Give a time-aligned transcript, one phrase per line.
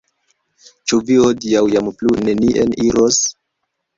[0.91, 3.23] Ĉu vi hodiaŭ jam plu nenien iros?